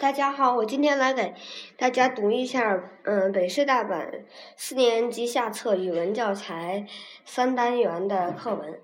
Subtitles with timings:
[0.00, 1.34] 大家好，我今天来给
[1.76, 4.24] 大家读一下，嗯，北师大版
[4.56, 6.86] 四年级下册语文教材
[7.24, 8.74] 三单元的课文《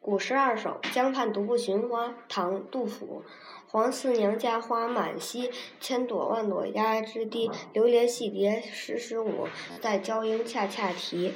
[0.00, 3.22] 古诗二首·江畔独步寻花》唐·杜甫。
[3.68, 7.50] 黄四娘家花满蹊，千朵万朵压枝低。
[7.74, 9.46] 流连戏蝶时时舞，
[9.82, 11.34] 在娇莺恰恰啼。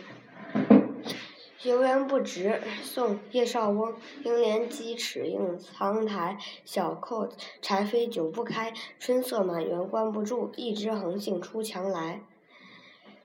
[1.66, 3.96] 游园不值，宋·叶绍翁。
[4.22, 7.28] 应怜屐齿映苍苔，小扣
[7.60, 8.72] 柴扉久不开。
[9.00, 12.22] 春色满园关不住，一枝横杏出墙来。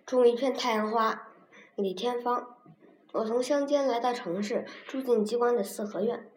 [0.07, 1.27] 种一片太阳花，
[1.75, 2.57] 李天芳。
[3.11, 6.27] 我从乡间来到城市，住进机关的四合院。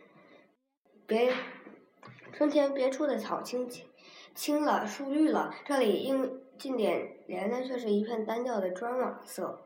[1.06, 1.32] 别，
[2.34, 3.86] 春天别处的草青青
[4.34, 9.62] 青了，树绿了，这里应近点连的却是一片单调的砖瓦色。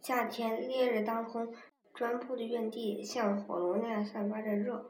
[0.00, 1.52] 夏天烈日当空。
[1.94, 4.88] 砖铺的院地像火炉那样散发着热，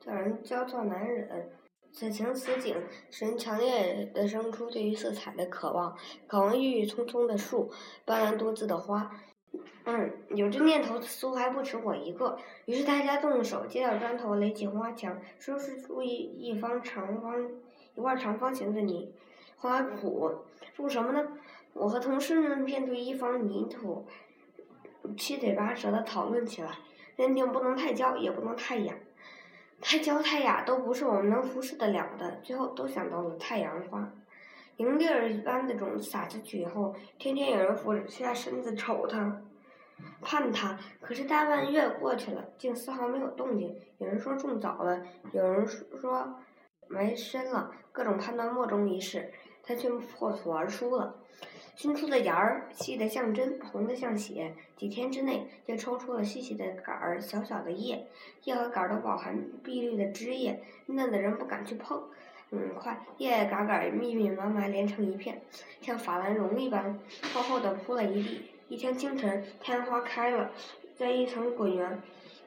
[0.00, 1.50] 叫人焦躁难忍。
[1.92, 2.74] 此情此景，
[3.10, 5.94] 使人强烈的生出对于色彩的渴望，
[6.26, 7.70] 渴望郁郁葱葱的树，
[8.06, 9.10] 斑斓多姿的花。
[9.84, 12.38] 嗯，有这念头，似乎还不止我一个。
[12.64, 17.50] 于是大家动手揭掉砖头，垒起花墙，收拾出一一方长方
[17.94, 19.12] 一块长方形的泥
[19.56, 20.38] 花圃。
[20.74, 21.28] 种什么呢？
[21.74, 24.06] 我和同事们便对一方泥土。
[25.14, 26.70] 七嘴八舌的讨论起来，
[27.16, 28.94] 认定不能太娇，也不能太雅，
[29.80, 32.40] 太娇太雅都不是我们能服侍得了的。
[32.42, 34.12] 最后都想到了太阳花，
[34.76, 39.42] 银粒儿般的种子撒下去以后，天天有人俯下身子瞅它，
[40.20, 40.78] 盼它。
[41.00, 43.74] 可是大半月过去了，竟丝毫没有动静。
[43.98, 46.38] 有人说种早了，有人说
[46.88, 51.16] 埋深了，各种判断莫衷一是，它却破土而出了。
[51.76, 58.06] 新出的芽儿细得像针，红得像血，几天之内就抽出了细细的杆儿、小小的叶，
[58.44, 62.02] 叶和杆儿都饱含碧绿的汁液，嫩的人不敢去碰。
[62.50, 65.42] 很快，叶叶杆杆密密麻麻连成一片，
[65.82, 66.98] 像法兰绒一般
[67.34, 68.40] 厚厚的铺了一地。
[68.68, 70.50] 一天清晨，太阳花开了，
[70.96, 72.00] 在一层滚圆。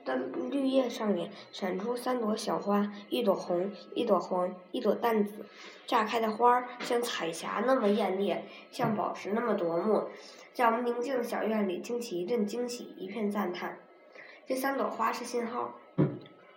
[0.10, 0.16] 的
[0.50, 5.46] 绿叶上面闪出三朵小花，一朵红，一朵黄，一朵淡紫。
[5.86, 8.36] 炸开的花儿像彩霞那么艳丽，
[8.72, 10.08] 像宝石那么夺目，
[10.54, 13.78] 在我们宁静的小院里惊起一阵惊喜，一片赞叹。
[14.48, 15.76] 这三朵花是信号，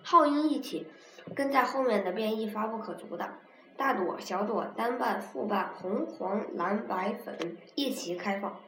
[0.03, 0.87] 号音一起，
[1.35, 3.39] 跟在后面的便一发不可阻挡。
[3.77, 8.59] 大朵、小朵、单瓣、复瓣，红、黄、蓝、白、粉一齐开放。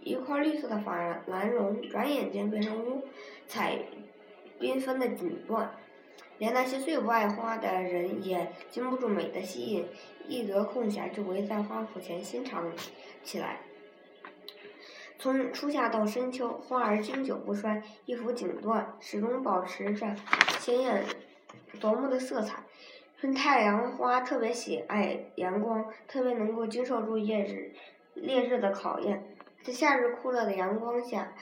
[0.00, 0.94] 一块绿色的法
[1.26, 3.02] 兰绒，转眼间变成乌
[3.48, 3.78] 彩
[4.60, 5.66] 缤纷的锦缎，
[6.38, 9.86] 连那些最不爱花的人也禁不住美的吸引，
[10.28, 12.70] 一得空暇就围在花圃前欣赏
[13.24, 13.60] 起来。
[15.18, 20.14] 从初夏到深秋，花儿经久不衰，一幅锦缎始终保持着
[20.60, 21.02] 鲜艳
[21.80, 22.62] 夺目的色彩。
[23.16, 27.72] 春太阳花特别喜爱阳光，特别能够经受住烈日
[28.14, 29.24] 烈日的考验。
[29.64, 31.32] 在夏日酷热的阳光下，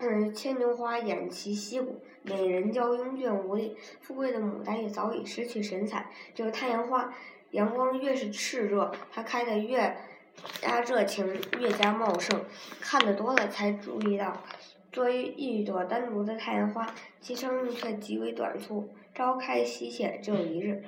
[0.00, 6.08] 嗯，牵牛花偃旗息鼓，美人娇慵倦无力，富贵的牡丹也早已失去神采。
[6.36, 7.12] 这个太阳花，
[7.50, 9.96] 阳光越是炽热，它开得越
[10.60, 11.26] 加热情，
[11.58, 12.44] 越加茂盛。
[12.80, 14.40] 看得多了才注意到，
[14.92, 20.84] 作为一朵单独的太阳花，其生命却极为短促，朝开夕谢，只有一日。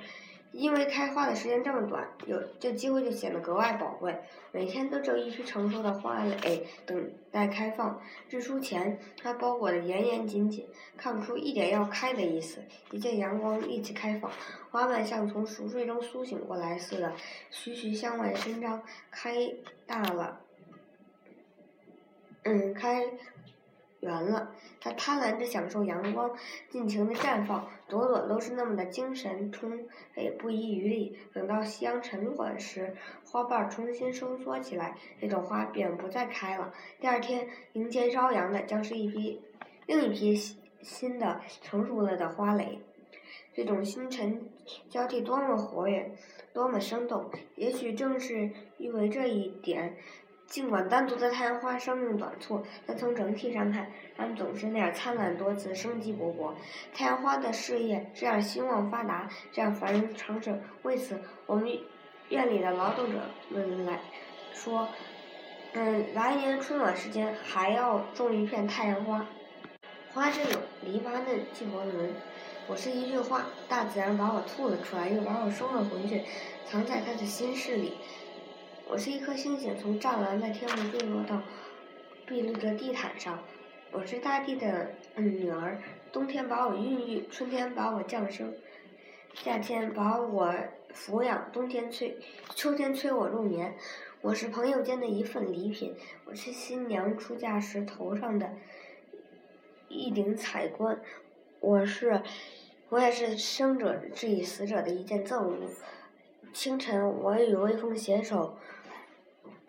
[0.51, 4.19] 因为开花的时间这么短，有这机会就显得格外宝贵。
[4.51, 8.01] 每天都只有一批成熟的花蕾等待开放。
[8.29, 10.67] 日出前，它包裹得严严紧紧，
[10.97, 12.61] 看不出一点要开的意思。
[12.91, 14.29] 一见阳光，立即开放，
[14.71, 17.13] 花瓣像从熟睡中苏醒过来似的，
[17.49, 19.53] 徐徐向外伸张，开
[19.87, 20.41] 大了。
[22.43, 23.05] 嗯，开。
[24.01, 26.31] 圆了，它贪婪着享受阳光，
[26.69, 31.17] 尽情的绽放，朵朵都是那么的精神充沛，不遗余力。
[31.33, 36.73] 等到夕阳沉落时，花瓣重新收缩起来，这朵花便不再开了。
[36.99, 39.39] 第二天迎接朝阳的将是一批
[39.85, 40.35] 另一批
[40.81, 42.79] 新的成熟了的花蕾。
[43.53, 44.49] 这种新陈
[44.89, 46.15] 交替多么活跃，
[46.53, 47.29] 多么生动！
[47.55, 49.95] 也许正是因为这一点。
[50.51, 56.53] 尽管单独的太阳花生命短促，但从整体上看，它们总是那样灿烂多姿、生机勃勃。
[56.93, 60.61] 太阳花的事业这样兴旺发达，这样繁荣昌盛。
[60.81, 61.69] 为此，我们
[62.27, 63.97] 院里的劳动者们来
[64.53, 64.89] 说，
[65.71, 69.25] 嗯，来年春暖时间还要种一片太阳花。
[70.13, 72.13] 花真有篱笆嫩，气活伦。
[72.67, 76.23] 我是一句话，大自然把我吐了出来，又把我收了回去，
[76.65, 77.93] 藏在它的心事里。
[78.91, 81.41] 我是一颗星星，从湛蓝的天空坠落到
[82.27, 83.39] 碧绿的地毯上。
[83.89, 88.53] 我是大地的女儿，冬天把我孕育，春天把我降生，
[89.33, 90.53] 夏天把我
[90.93, 92.17] 抚养，冬天催，
[92.53, 93.73] 秋天催我入眠。
[94.19, 95.95] 我是朋友间的一份礼品，
[96.25, 98.51] 我是新娘出嫁时头上的
[99.87, 100.99] 一顶彩冠，
[101.61, 102.21] 我是，
[102.89, 105.69] 我也是生者致以死者的一件赠物。
[106.51, 108.57] 清晨，我与微风携手，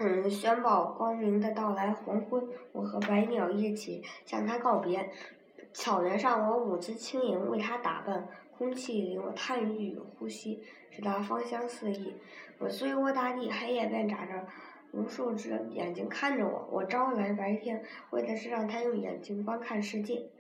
[0.04, 1.92] 嗯，宣报光明的到来。
[1.92, 5.08] 黄昏，我和白鸟一起向他告别。
[5.72, 8.26] 草原上，我舞姿轻盈，为他打扮。
[8.58, 10.60] 空气里，我叹息与呼吸，
[10.90, 12.16] 使他芳香四溢。
[12.58, 14.44] 我醉卧大地，黑夜便眨着
[14.92, 16.68] 无数只眼睛看着我。
[16.72, 20.30] 我招来白天，为的是让他用眼睛观看世界。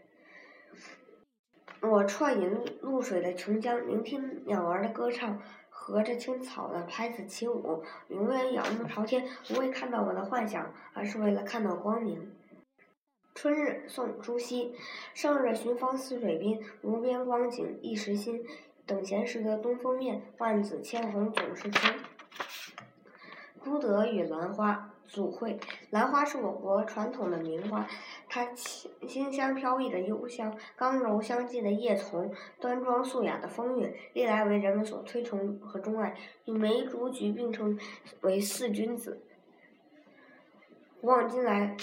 [1.80, 5.40] 我啜饮露水的琼浆，聆听鸟儿的歌唱，
[5.82, 7.82] 和着青草的拍子起舞。
[8.06, 12.30] 永远仰望朝天，不会看到我的幻想，而是为了看到光明。
[13.34, 14.76] 春日宋朱熹，
[15.12, 18.44] 胜日寻芳泗水滨，无边光景一时新。
[18.86, 21.94] 等闲识得东风面，万紫千红总是春。
[23.64, 25.58] 朱德与兰花组会，
[25.90, 27.86] 兰花是我国传统的名花，
[28.28, 36.16] 它清清香飘逸的幽香，刚柔相济的叶丛，端庄素雅的风韵，历来为人们所推崇和钟爱，
[36.46, 37.78] 与梅竹菊并称
[38.22, 39.22] 为四君子。
[41.00, 41.76] 古往今来，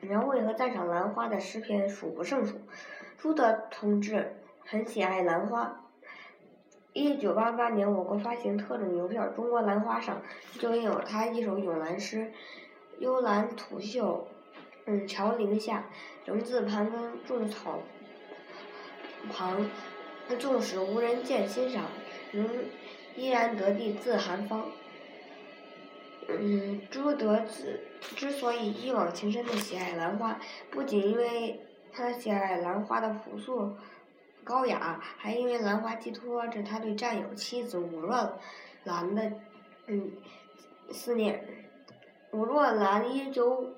[0.00, 2.58] 描绘和赞赏兰花的诗篇数不胜数。
[3.16, 5.85] 朱德同志很喜爱兰花。
[6.96, 10.22] 一九八八年，我国发行特种邮票《中国兰花赏》，
[10.58, 12.32] 就印有他一首咏兰诗
[12.98, 14.26] ：“幽兰吐秀，
[14.86, 15.84] 嗯，桥林下，
[16.24, 17.80] 仍自盘根种草
[19.30, 19.68] 旁。
[20.38, 21.84] 纵使无人见欣赏，
[22.32, 22.48] 仍
[23.14, 24.64] 依然得地自含芳。”
[26.28, 30.40] 嗯，朱德之之所以一往情深的喜爱兰花，
[30.70, 31.60] 不仅因为
[31.92, 33.76] 他喜爱兰花的朴素。
[34.46, 38.38] 高雅，还因为兰花寄托着他对战友妻子武若
[38.84, 39.32] 兰的
[39.88, 40.12] 嗯
[40.92, 41.44] 思念。
[42.30, 43.74] 武若兰一九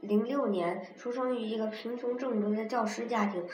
[0.00, 3.46] 零六年出生于一个贫穷正直的教师家庭，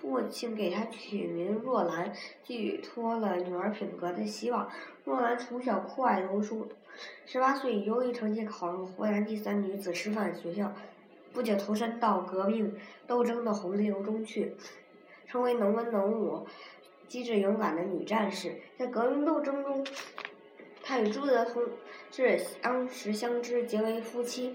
[0.00, 2.12] 父亲给她取名若兰，
[2.44, 4.70] 寄托了女儿品格的希望。
[5.02, 6.68] 若兰从小酷爱读书，
[7.24, 10.72] 十八岁以优异成绩考入湖南第三女子师范学校，
[11.32, 12.76] 不久投身到革命
[13.08, 14.54] 斗争的洪流中去。
[15.28, 16.46] 成为能文能武、
[17.08, 19.84] 机智勇敢的女战士，在革命斗争中，
[20.82, 21.62] 她与朱德同
[22.10, 24.54] 志相识相知，结为夫妻。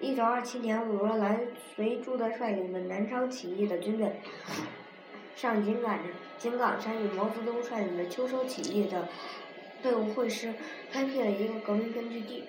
[0.00, 1.40] 一九二七年，武若兰
[1.74, 4.12] 随朱德率领的南昌起义的军队
[5.34, 5.98] 上井冈
[6.38, 9.08] 井冈山，与毛泽东率领的秋收起义的
[9.82, 10.52] 队伍会师，
[10.92, 12.44] 开辟了一个革命根据地。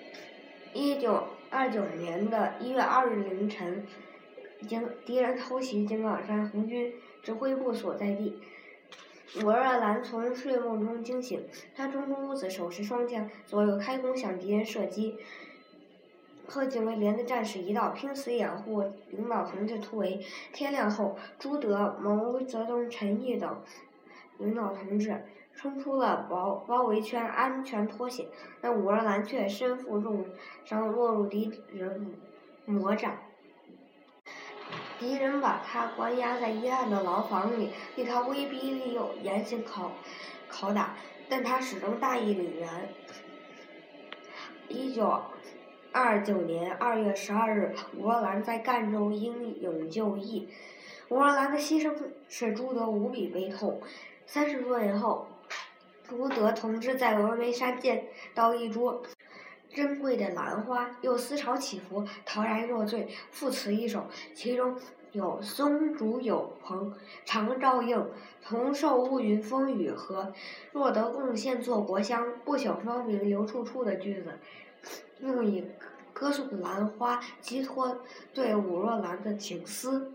[0.73, 3.85] 一九二九年的一月二日凌晨。
[5.05, 6.91] 敌人偷袭井冈山红军
[7.24, 8.40] 指挥部所在地，
[9.38, 11.44] 武若兰从睡梦中惊醒，
[11.75, 15.18] 她冲出屋子，手持双枪，左右开弓向敌人射击。
[16.50, 20.22] 和警卫连的战士一道，拼死掩护领导同志突围。
[20.54, 23.62] 天亮后，朱德、毛泽东、陈毅等
[24.38, 28.28] 领导同志冲出了包包围圈，安全脱险，
[28.62, 30.25] 但武若兰却身负重
[30.64, 32.16] 伤，落入敌人
[32.64, 33.18] 魔掌。
[34.99, 39.89] 敌人把他关押在阴暗的牢房里，对他威逼利诱，严刑拷
[40.51, 40.95] 拷打，
[41.29, 42.88] 但他始终大义凛然。
[44.67, 45.21] 一九
[45.92, 50.49] 二九年二月十二日，吴若兰在赣州英勇就义。
[51.09, 51.95] 吴若兰的牺牲
[52.27, 53.81] 使朱德无比悲痛。
[54.25, 55.27] 三十多年后，
[56.07, 59.01] 朱德同志在峨眉山见到一株
[59.78, 64.76] 珍贵的兰花，又思潮起伏，陶然若醉，赋词一首，其中
[65.12, 66.92] 有“松竹有朋
[67.26, 68.10] 常照应，
[68.44, 70.34] 同受乌云风雨和
[70.72, 74.40] 若得贡献作国香，不朽芳名留处处”的句子，
[75.19, 75.64] 用以
[76.12, 78.00] 歌颂兰花，寄托
[78.34, 80.12] 对武若兰的情思。